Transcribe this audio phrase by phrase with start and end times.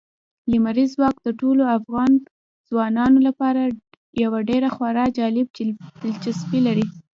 [0.51, 2.11] لمریز ځواک د ټولو افغان
[2.69, 3.61] ځوانانو لپاره
[4.23, 4.41] یوه
[4.75, 5.47] خورا جالب
[6.03, 6.85] دلچسپي لري.